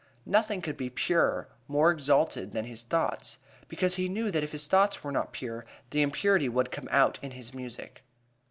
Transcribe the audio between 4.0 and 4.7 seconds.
knew that if his